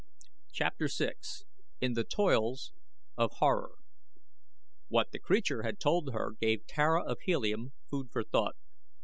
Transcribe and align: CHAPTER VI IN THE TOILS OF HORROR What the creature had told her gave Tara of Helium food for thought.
CHAPTER 0.51 0.87
VI 0.91 1.13
IN 1.79 1.93
THE 1.93 2.03
TOILS 2.03 2.73
OF 3.19 3.33
HORROR 3.33 3.75
What 4.87 5.11
the 5.11 5.19
creature 5.19 5.61
had 5.61 5.79
told 5.79 6.11
her 6.11 6.31
gave 6.41 6.65
Tara 6.65 7.03
of 7.03 7.19
Helium 7.21 7.73
food 7.87 8.09
for 8.11 8.23
thought. 8.23 8.55